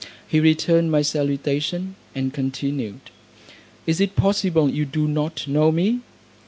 [0.27, 3.01] He returned my salutation, and continued,
[3.85, 5.99] "Is it possible you do not know me?"